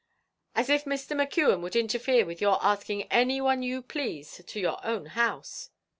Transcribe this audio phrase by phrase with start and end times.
[0.55, 1.11] As if Mr.
[1.15, 5.69] McKeon would interfere with your asking any one you pleased to your own house."